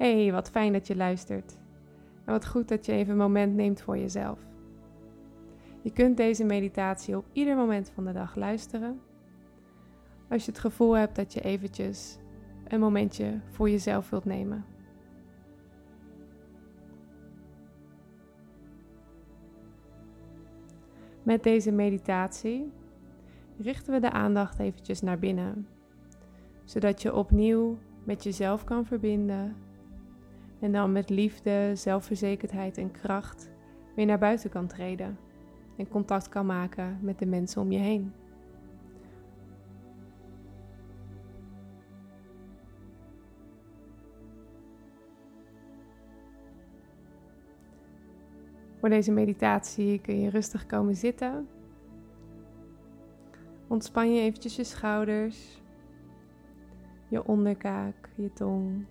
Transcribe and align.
Hey, 0.00 0.32
wat 0.32 0.50
fijn 0.50 0.72
dat 0.72 0.86
je 0.86 0.96
luistert. 0.96 1.56
En 2.24 2.32
wat 2.32 2.46
goed 2.46 2.68
dat 2.68 2.86
je 2.86 2.92
even 2.92 3.12
een 3.12 3.18
moment 3.18 3.54
neemt 3.54 3.82
voor 3.82 3.98
jezelf. 3.98 4.38
Je 5.82 5.92
kunt 5.92 6.16
deze 6.16 6.44
meditatie 6.44 7.16
op 7.16 7.24
ieder 7.32 7.56
moment 7.56 7.90
van 7.94 8.04
de 8.04 8.12
dag 8.12 8.36
luisteren. 8.36 9.00
Als 10.28 10.44
je 10.44 10.50
het 10.50 10.60
gevoel 10.60 10.96
hebt 10.96 11.16
dat 11.16 11.32
je 11.32 11.40
eventjes 11.40 12.18
een 12.68 12.80
momentje 12.80 13.40
voor 13.50 13.70
jezelf 13.70 14.10
wilt 14.10 14.24
nemen. 14.24 14.64
Met 21.22 21.42
deze 21.42 21.72
meditatie 21.72 22.72
richten 23.58 23.92
we 23.92 24.00
de 24.00 24.10
aandacht 24.10 24.58
eventjes 24.58 25.00
naar 25.00 25.18
binnen, 25.18 25.66
zodat 26.64 27.02
je 27.02 27.14
opnieuw 27.14 27.78
met 28.04 28.24
jezelf 28.24 28.64
kan 28.64 28.86
verbinden 28.86 29.68
en 30.60 30.72
dan 30.72 30.92
met 30.92 31.10
liefde, 31.10 31.72
zelfverzekerdheid 31.74 32.78
en 32.78 32.90
kracht 32.90 33.50
weer 33.94 34.06
naar 34.06 34.18
buiten 34.18 34.50
kan 34.50 34.66
treden 34.66 35.18
en 35.76 35.88
contact 35.88 36.28
kan 36.28 36.46
maken 36.46 36.98
met 37.00 37.18
de 37.18 37.26
mensen 37.26 37.62
om 37.62 37.72
je 37.72 37.78
heen. 37.78 38.12
Voor 48.78 48.88
deze 48.88 49.12
meditatie 49.12 50.00
kun 50.00 50.20
je 50.20 50.30
rustig 50.30 50.66
komen 50.66 50.96
zitten. 50.96 51.48
Ontspan 53.66 54.14
je 54.14 54.20
eventjes 54.20 54.56
je 54.56 54.64
schouders, 54.64 55.62
je 57.08 57.24
onderkaak, 57.24 58.08
je 58.14 58.32
tong. 58.32 58.86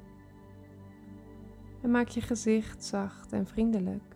En 1.81 1.91
maak 1.91 2.07
je 2.07 2.21
gezicht 2.21 2.83
zacht 2.83 3.31
en 3.31 3.47
vriendelijk. 3.47 4.16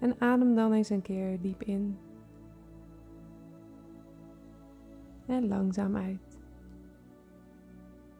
En 0.00 0.20
adem 0.20 0.54
dan 0.54 0.72
eens 0.72 0.90
een 0.90 1.02
keer 1.02 1.40
diep 1.40 1.62
in. 1.62 1.98
En 5.26 5.48
langzaam 5.48 5.96
uit. 5.96 6.38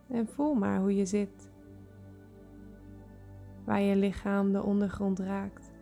En 0.09 0.27
voel 0.27 0.55
maar 0.55 0.79
hoe 0.79 0.97
je 0.97 1.07
zit 1.07 1.51
waar 3.65 3.81
je 3.81 3.97
lichaam 3.97 4.53
de 4.53 4.63
ondergrond 4.63 5.19
raakt. 5.19 5.73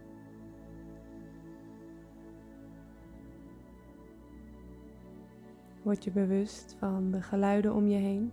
Word 5.82 6.04
je 6.04 6.10
bewust 6.10 6.76
van 6.78 7.10
de 7.10 7.22
geluiden 7.22 7.74
om 7.74 7.86
je 7.86 7.96
heen. 7.96 8.32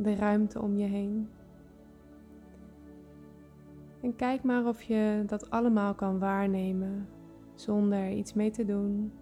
De 0.00 0.14
ruimte 0.14 0.60
om 0.60 0.76
je 0.76 0.86
heen. 0.86 1.28
En 4.00 4.16
kijk 4.16 4.42
maar 4.42 4.66
of 4.66 4.82
je 4.82 5.22
dat 5.26 5.50
allemaal 5.50 5.94
kan 5.94 6.18
waarnemen 6.18 7.08
zonder 7.54 8.10
iets 8.10 8.34
mee 8.34 8.50
te 8.50 8.64
doen, 8.64 9.12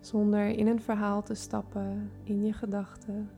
zonder 0.00 0.46
in 0.46 0.66
een 0.66 0.80
verhaal 0.80 1.22
te 1.22 1.34
stappen 1.34 2.10
in 2.22 2.44
je 2.44 2.52
gedachten. 2.52 3.30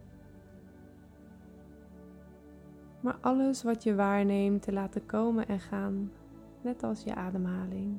Maar 3.00 3.18
alles 3.20 3.62
wat 3.62 3.82
je 3.82 3.94
waarneemt 3.94 4.62
te 4.62 4.72
laten 4.72 5.06
komen 5.06 5.48
en 5.48 5.60
gaan, 5.60 6.12
net 6.60 6.82
als 6.82 7.02
je 7.02 7.14
ademhaling. 7.14 7.98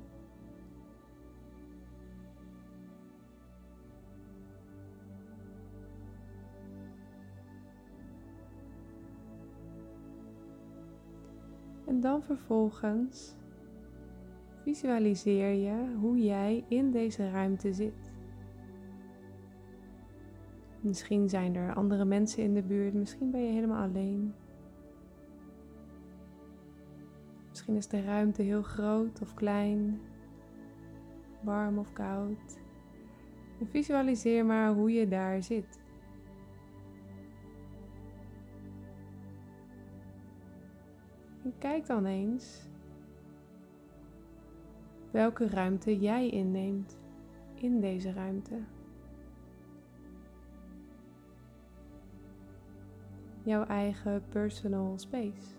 En 11.90 12.00
dan 12.00 12.24
vervolgens 12.24 13.36
visualiseer 14.64 15.54
je 15.54 15.96
hoe 16.00 16.24
jij 16.24 16.66
in 16.68 16.92
deze 16.92 17.30
ruimte 17.30 17.74
zit. 17.74 18.12
Misschien 20.82 21.30
zijn 21.30 21.56
er 21.56 21.74
andere 21.74 22.06
mensen 22.06 22.44
in 22.44 22.54
de 22.54 22.64
buurt, 22.64 22.94
misschien 22.94 23.32
ben 23.32 23.42
je 23.42 23.52
helemaal 23.52 23.84
alleen. 23.84 24.34
Misschien 27.50 27.76
is 27.76 27.88
de 27.88 28.04
ruimte 28.04 28.42
heel 28.42 28.64
groot 28.64 29.22
of 29.22 29.34
klein, 29.34 30.00
warm 31.42 31.78
of 31.78 31.94
koud. 31.94 32.60
Visualiseer 33.70 34.46
maar 34.46 34.74
hoe 34.74 34.92
je 34.92 35.08
daar 35.08 35.44
zit. 35.44 35.80
Kijk 41.60 41.86
dan 41.86 42.06
eens 42.06 42.68
welke 45.12 45.48
ruimte 45.48 46.00
jij 46.00 46.30
inneemt 46.30 46.98
in 47.56 47.80
deze 47.80 48.14
ruimte. 48.14 48.60
jouw 53.50 53.66
eigen 53.66 54.24
personal 54.30 54.98
space. 54.98 55.58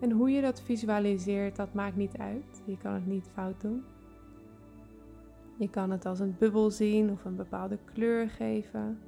En 0.00 0.10
hoe 0.10 0.30
je 0.30 0.40
dat 0.40 0.60
visualiseert, 0.60 1.56
dat 1.56 1.74
maakt 1.74 1.96
niet 1.96 2.16
uit. 2.16 2.62
Je 2.64 2.76
kan 2.76 2.92
het 2.92 3.06
niet 3.06 3.28
fout 3.32 3.60
doen. 3.60 3.84
Je 5.58 5.70
kan 5.70 5.90
het 5.90 6.06
als 6.06 6.20
een 6.20 6.36
bubbel 6.38 6.70
zien 6.70 7.10
of 7.10 7.24
een 7.24 7.36
bepaalde 7.36 7.78
kleur 7.84 8.28
geven. 8.28 8.98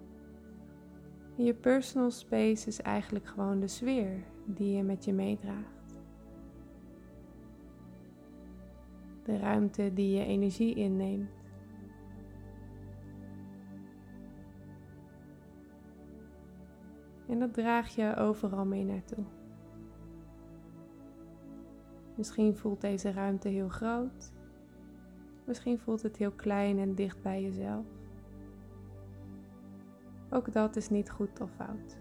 En 1.37 1.45
je 1.45 1.55
personal 1.55 2.11
space 2.11 2.69
is 2.69 2.81
eigenlijk 2.81 3.27
gewoon 3.27 3.61
de 3.61 3.69
sfeer 3.69 4.25
die 4.45 4.77
je 4.77 4.83
met 4.83 5.05
je 5.05 5.13
meedraagt. 5.13 5.81
de 9.31 9.39
ruimte 9.39 9.91
die 9.95 10.17
je 10.17 10.25
energie 10.25 10.75
inneemt. 10.75 11.31
En 17.29 17.39
dat 17.39 17.55
draag 17.55 17.95
je 17.95 18.17
overal 18.17 18.65
mee 18.65 18.85
naartoe. 18.85 19.25
Misschien 22.15 22.57
voelt 22.57 22.81
deze 22.81 23.13
ruimte 23.13 23.49
heel 23.49 23.69
groot. 23.69 24.33
Misschien 25.51 25.79
voelt 25.79 26.03
het 26.03 26.17
heel 26.17 26.31
klein 26.31 26.79
en 26.79 26.95
dicht 26.95 27.23
bij 27.23 27.43
jezelf. 27.43 27.87
Ook 30.31 30.53
dat 30.53 30.77
is 30.77 30.89
niet 30.89 31.11
goed 31.11 31.41
of 31.41 31.51
fout. 31.51 31.97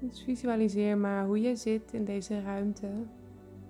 Dus 0.00 0.22
visualiseer 0.22 0.98
maar 0.98 1.26
hoe 1.26 1.40
je 1.40 1.56
zit 1.56 1.92
in 1.92 2.04
deze 2.04 2.40
ruimte 2.40 2.90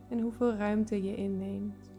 en 0.08 0.20
hoeveel 0.20 0.54
ruimte 0.54 1.02
je 1.02 1.16
inneemt. 1.16 1.95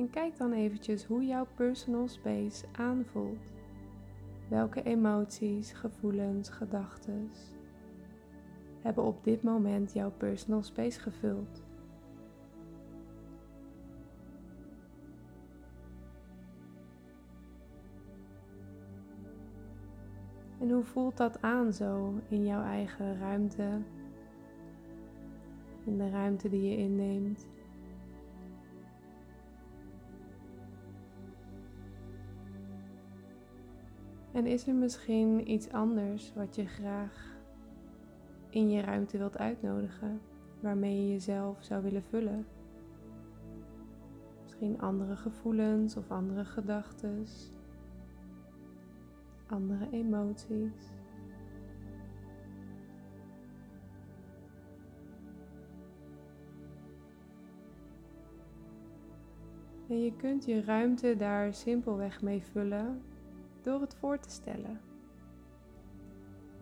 En 0.00 0.10
kijk 0.10 0.36
dan 0.36 0.52
eventjes 0.52 1.04
hoe 1.04 1.26
jouw 1.26 1.46
personal 1.54 2.08
space 2.08 2.66
aanvoelt. 2.72 3.52
Welke 4.48 4.82
emoties, 4.82 5.72
gevoelens, 5.72 6.48
gedachten 6.48 7.30
hebben 8.78 9.04
op 9.04 9.24
dit 9.24 9.42
moment 9.42 9.92
jouw 9.92 10.10
personal 10.10 10.62
space 10.62 11.00
gevuld? 11.00 11.62
En 20.60 20.70
hoe 20.70 20.84
voelt 20.84 21.16
dat 21.16 21.42
aan 21.42 21.72
zo 21.72 22.14
in 22.28 22.46
jouw 22.46 22.62
eigen 22.62 23.18
ruimte? 23.18 23.80
In 25.84 25.98
de 25.98 26.10
ruimte 26.10 26.48
die 26.48 26.70
je 26.70 26.76
inneemt. 26.76 27.46
En 34.40 34.46
is 34.46 34.66
er 34.66 34.74
misschien 34.74 35.50
iets 35.50 35.70
anders 35.70 36.32
wat 36.34 36.54
je 36.54 36.66
graag 36.66 37.36
in 38.50 38.70
je 38.70 38.80
ruimte 38.80 39.18
wilt 39.18 39.38
uitnodigen, 39.38 40.20
waarmee 40.60 41.00
je 41.00 41.08
jezelf 41.12 41.64
zou 41.64 41.82
willen 41.82 42.02
vullen? 42.02 42.46
Misschien 44.42 44.80
andere 44.80 45.16
gevoelens 45.16 45.96
of 45.96 46.10
andere 46.10 46.44
gedachten, 46.44 47.26
andere 49.46 49.88
emoties. 49.90 50.92
En 59.88 60.02
je 60.02 60.16
kunt 60.16 60.44
je 60.44 60.64
ruimte 60.64 61.16
daar 61.16 61.54
simpelweg 61.54 62.22
mee 62.22 62.42
vullen 62.42 63.02
door 63.62 63.80
het 63.80 63.94
voor 63.94 64.18
te 64.18 64.30
stellen. 64.30 64.80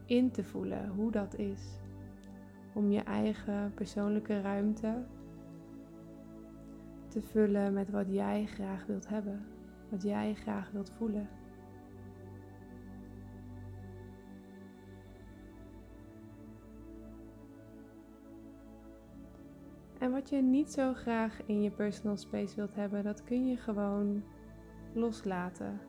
In 0.04 0.30
te 0.30 0.44
voelen 0.44 0.88
hoe 0.88 1.10
dat 1.10 1.34
is. 1.34 1.80
Om 2.74 2.90
je 2.90 3.00
eigen 3.00 3.72
persoonlijke 3.74 4.40
ruimte 4.40 5.04
te 7.08 7.22
vullen 7.22 7.72
met 7.72 7.90
wat 7.90 8.06
jij 8.10 8.46
graag 8.46 8.86
wilt 8.86 9.08
hebben, 9.08 9.46
wat 9.90 10.02
jij 10.02 10.34
graag 10.34 10.70
wilt 10.70 10.90
voelen. 10.90 11.28
En 19.98 20.10
wat 20.10 20.28
je 20.28 20.42
niet 20.42 20.72
zo 20.72 20.94
graag 20.94 21.42
in 21.46 21.62
je 21.62 21.70
personal 21.70 22.16
space 22.16 22.56
wilt 22.56 22.74
hebben, 22.74 23.04
dat 23.04 23.24
kun 23.24 23.46
je 23.46 23.56
gewoon 23.56 24.22
loslaten. 24.92 25.80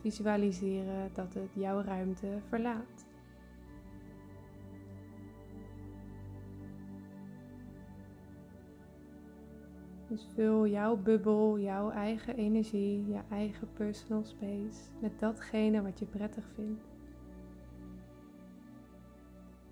Visualiseren 0.00 1.10
dat 1.12 1.34
het 1.34 1.54
jouw 1.54 1.80
ruimte 1.80 2.38
verlaat. 2.48 3.08
Dus 10.08 10.26
vul 10.34 10.66
jouw 10.66 10.96
bubbel, 10.96 11.58
jouw 11.58 11.90
eigen 11.90 12.36
energie, 12.36 13.06
je 13.06 13.20
eigen 13.30 13.72
personal 13.72 14.24
space 14.24 14.80
met 15.00 15.18
datgene 15.18 15.82
wat 15.82 15.98
je 15.98 16.04
prettig 16.04 16.44
vindt. 16.54 16.84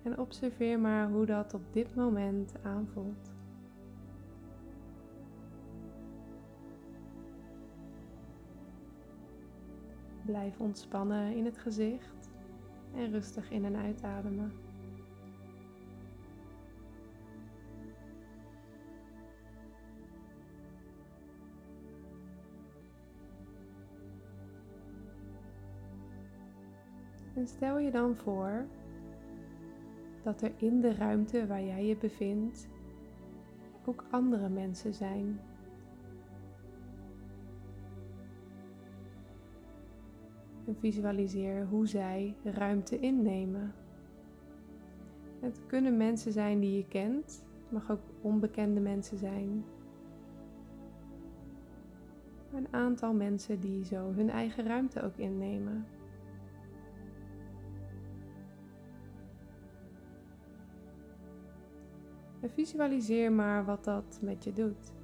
En 0.03 0.19
observeer 0.19 0.79
maar 0.79 1.09
hoe 1.09 1.25
dat 1.25 1.53
op 1.53 1.73
dit 1.73 1.95
moment 1.95 2.53
aanvoelt. 2.63 3.38
Blijf 10.29 10.59
ontspannen 10.59 11.35
in 11.35 11.45
het 11.45 11.57
gezicht 11.57 12.29
en 12.95 13.11
rustig 13.11 13.51
in 13.51 13.65
en 13.65 13.75
uitademen. 13.75 14.51
En 27.35 27.47
stel 27.47 27.79
je 27.79 27.91
dan 27.91 28.15
voor 28.15 28.65
dat 30.23 30.41
er 30.41 30.51
in 30.57 30.81
de 30.81 30.93
ruimte 30.93 31.47
waar 31.47 31.63
jij 31.63 31.85
je 31.85 31.95
bevindt 31.97 32.67
ook 33.85 34.03
andere 34.09 34.49
mensen 34.49 34.93
zijn. 34.93 35.39
En 40.69 40.75
visualiseer 40.79 41.65
hoe 41.65 41.87
zij 41.87 42.35
ruimte 42.43 42.99
innemen. 42.99 43.73
Het 45.39 45.59
kunnen 45.67 45.97
mensen 45.97 46.31
zijn 46.31 46.59
die 46.59 46.77
je 46.77 46.87
kent, 46.87 47.45
het 47.63 47.71
mag 47.71 47.91
ook 47.91 48.01
onbekende 48.21 48.79
mensen 48.79 49.17
zijn. 49.17 49.65
Een 52.53 52.67
aantal 52.71 53.13
mensen 53.13 53.59
die 53.59 53.85
zo 53.85 54.11
hun 54.13 54.29
eigen 54.29 54.65
ruimte 54.65 55.01
ook 55.03 55.17
innemen. 55.17 55.85
En 62.41 62.49
visualiseer 62.49 63.31
maar 63.31 63.65
wat 63.65 63.83
dat 63.83 64.19
met 64.21 64.43
je 64.43 64.53
doet. 64.53 64.98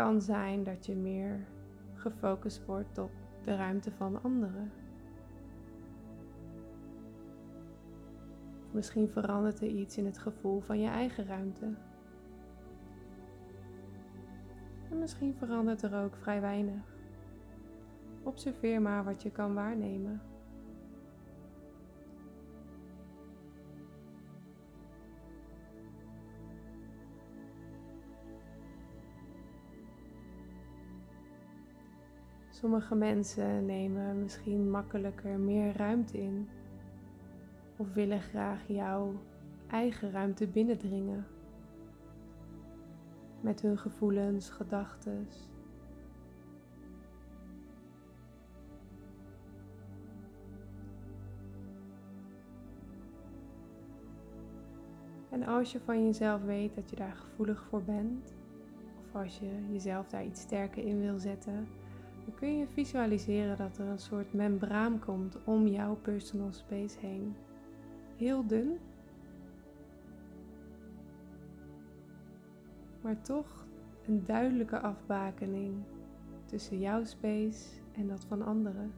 Kan 0.00 0.20
zijn 0.20 0.64
dat 0.64 0.86
je 0.86 0.96
meer 0.96 1.46
gefocust 1.94 2.64
wordt 2.64 2.98
op 2.98 3.10
de 3.44 3.56
ruimte 3.56 3.90
van 3.90 4.22
anderen. 4.22 4.72
Misschien 8.70 9.08
verandert 9.08 9.60
er 9.60 9.68
iets 9.68 9.96
in 9.96 10.04
het 10.04 10.18
gevoel 10.18 10.60
van 10.60 10.80
je 10.80 10.88
eigen 10.88 11.26
ruimte. 11.26 11.74
En 14.90 14.98
misschien 14.98 15.34
verandert 15.34 15.82
er 15.82 16.02
ook 16.04 16.16
vrij 16.16 16.40
weinig. 16.40 16.96
Observeer 18.22 18.82
maar 18.82 19.04
wat 19.04 19.22
je 19.22 19.30
kan 19.30 19.54
waarnemen. 19.54 20.20
Sommige 32.60 32.94
mensen 32.94 33.66
nemen 33.66 34.20
misschien 34.20 34.70
makkelijker 34.70 35.38
meer 35.38 35.76
ruimte 35.76 36.18
in 36.18 36.48
of 37.76 37.92
willen 37.92 38.20
graag 38.20 38.66
jouw 38.66 39.14
eigen 39.66 40.10
ruimte 40.10 40.46
binnendringen 40.46 41.26
met 43.40 43.60
hun 43.60 43.78
gevoelens, 43.78 44.50
gedachten. 44.50 45.28
En 55.30 55.42
als 55.42 55.72
je 55.72 55.80
van 55.80 56.04
jezelf 56.04 56.42
weet 56.42 56.74
dat 56.74 56.90
je 56.90 56.96
daar 56.96 57.16
gevoelig 57.16 57.62
voor 57.62 57.82
bent, 57.82 58.34
of 59.06 59.20
als 59.20 59.38
je 59.38 59.72
jezelf 59.72 60.08
daar 60.08 60.24
iets 60.24 60.40
sterker 60.40 60.84
in 60.84 61.00
wil 61.00 61.18
zetten, 61.18 61.68
dan 62.24 62.34
kun 62.34 62.58
je 62.58 62.66
visualiseren 62.66 63.56
dat 63.56 63.78
er 63.78 63.86
een 63.86 63.98
soort 63.98 64.32
membraan 64.32 64.98
komt 64.98 65.44
om 65.44 65.66
jouw 65.66 65.94
personal 65.94 66.52
space 66.52 66.98
heen. 66.98 67.34
Heel 68.16 68.46
dun, 68.46 68.78
maar 73.00 73.20
toch 73.20 73.66
een 74.06 74.24
duidelijke 74.24 74.78
afbakening 74.78 75.74
tussen 76.44 76.78
jouw 76.78 77.04
space 77.04 77.68
en 77.92 78.08
dat 78.08 78.24
van 78.24 78.42
anderen. 78.42 78.92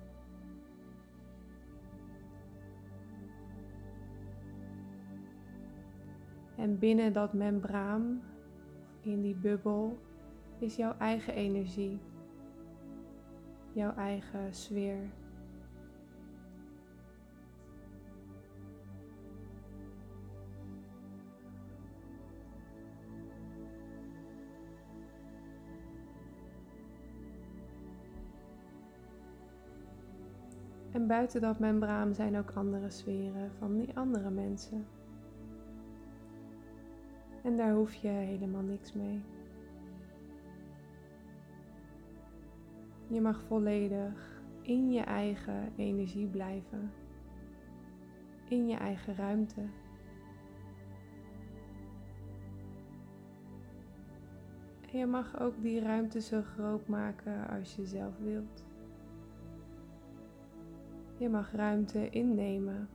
En 6.56 6.78
binnen 6.78 7.12
dat 7.12 7.32
membraan, 7.32 8.22
in 9.00 9.20
die 9.20 9.34
bubbel, 9.34 9.98
is 10.58 10.76
jouw 10.76 10.94
eigen 10.98 11.34
energie 11.34 11.98
jouw 13.72 13.94
eigen 13.94 14.54
sfeer. 14.54 15.10
En 30.92 31.06
buiten 31.06 31.40
dat 31.40 31.58
membraan 31.58 32.14
zijn 32.14 32.38
ook 32.38 32.50
andere 32.50 32.90
sferen 32.90 33.50
van 33.58 33.78
die 33.78 33.96
andere 33.96 34.30
mensen. 34.30 34.86
En 37.42 37.56
daar 37.56 37.72
hoef 37.72 37.94
je 37.94 38.08
helemaal 38.08 38.62
niks 38.62 38.92
mee. 38.92 39.22
Je 43.12 43.20
mag 43.20 43.42
volledig 43.42 44.42
in 44.62 44.90
je 44.90 45.00
eigen 45.00 45.72
energie 45.76 46.26
blijven, 46.26 46.92
in 48.48 48.66
je 48.66 48.76
eigen 48.76 49.14
ruimte. 49.14 49.60
En 54.92 54.98
je 54.98 55.06
mag 55.06 55.40
ook 55.40 55.62
die 55.62 55.80
ruimte 55.80 56.20
zo 56.20 56.42
groot 56.42 56.88
maken 56.88 57.48
als 57.48 57.76
je 57.76 57.86
zelf 57.86 58.18
wilt. 58.18 58.64
Je 61.18 61.28
mag 61.28 61.52
ruimte 61.52 62.10
innemen 62.10 62.88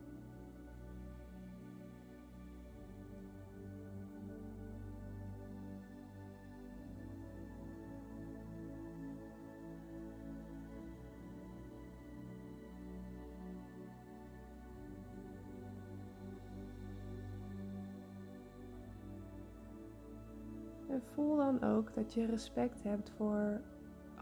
En 20.98 21.04
voel 21.04 21.36
dan 21.36 21.64
ook 21.64 21.94
dat 21.94 22.14
je 22.14 22.26
respect 22.26 22.84
hebt 22.84 23.10
voor 23.10 23.62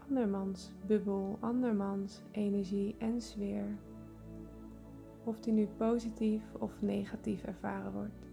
andermans 0.08 0.72
bubbel, 0.86 1.36
andermans 1.40 2.22
energie 2.30 2.96
en 2.98 3.20
sfeer. 3.20 3.78
Of 5.24 5.40
die 5.40 5.52
nu 5.52 5.66
positief 5.76 6.42
of 6.58 6.82
negatief 6.82 7.44
ervaren 7.44 7.92
wordt. 7.92 8.28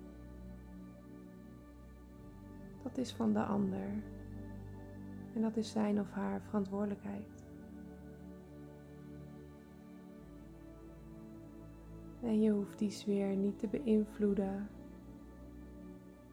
dat 2.84 2.98
is 2.98 3.14
van 3.14 3.34
de 3.34 3.44
ander. 3.44 4.04
En 5.34 5.42
dat 5.42 5.58
is 5.58 5.72
zijn 5.72 6.00
of 6.00 6.12
haar 6.12 6.42
verantwoordelijkheid. 6.42 7.46
En 12.22 12.42
je 12.42 12.52
hoeft 12.52 12.80
die 12.80 12.92
sfeer 12.92 13.36
niet 13.36 13.60
te 13.60 13.68
beïnvloeden 13.68 14.70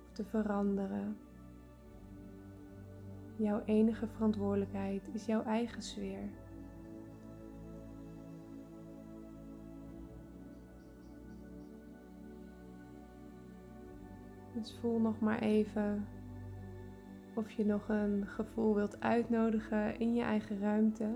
of 0.02 0.12
te 0.12 0.25
veranderen. 0.25 1.17
Jouw 3.40 3.62
enige 3.64 4.06
verantwoordelijkheid 4.06 5.02
is 5.12 5.26
jouw 5.26 5.42
eigen 5.42 5.82
sfeer. 5.82 6.28
Dus 14.54 14.78
voel 14.80 14.99
nog 14.99 15.20
maar 15.20 15.38
even 15.38 16.06
of 17.35 17.50
je 17.50 17.64
nog 17.64 17.88
een 17.88 18.26
gevoel 18.26 18.75
wilt 18.75 19.00
uitnodigen 19.00 19.99
in 19.99 20.14
je 20.14 20.23
eigen 20.23 20.61
ruimte, 20.61 21.11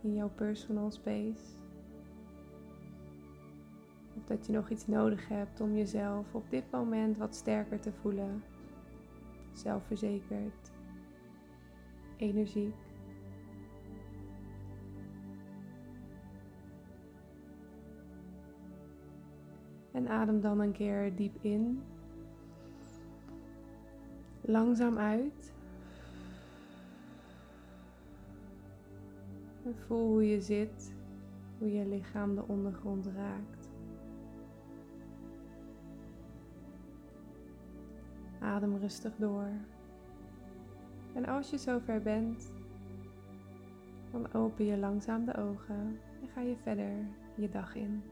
in 0.00 0.14
jouw 0.14 0.30
personal 0.34 0.90
space. 0.90 1.44
Of 4.16 4.24
dat 4.24 4.46
je 4.46 4.52
nog 4.52 4.70
iets 4.70 4.86
nodig 4.86 5.28
hebt 5.28 5.60
om 5.60 5.74
jezelf 5.74 6.34
op 6.34 6.50
dit 6.50 6.70
moment 6.70 7.16
wat 7.16 7.34
sterker 7.34 7.80
te 7.80 7.92
voelen. 7.92 8.42
Zelfverzekerd, 9.52 10.76
energiek. 12.18 12.74
En 19.92 20.08
adem 20.08 20.40
dan 20.40 20.60
een 20.60 20.72
keer 20.72 21.16
diep 21.16 21.36
in 21.40 21.82
Langzaam 24.40 24.98
uit. 24.98 25.52
Voel 29.86 30.06
hoe 30.06 30.28
je 30.28 30.40
zit, 30.40 30.94
hoe 31.58 31.72
je 31.72 31.86
lichaam 31.86 32.34
de 32.34 32.42
ondergrond 32.46 33.06
raakt. 33.06 33.70
Adem 38.40 38.76
rustig 38.76 39.16
door. 39.16 39.50
En 41.18 41.26
als 41.26 41.50
je 41.50 41.58
zover 41.58 42.02
bent, 42.02 42.52
dan 44.12 44.32
open 44.32 44.64
je 44.64 44.76
langzaam 44.76 45.24
de 45.24 45.36
ogen 45.36 46.00
en 46.22 46.28
ga 46.34 46.40
je 46.40 46.56
verder 46.62 47.06
je 47.34 47.48
dag 47.48 47.74
in. 47.74 48.02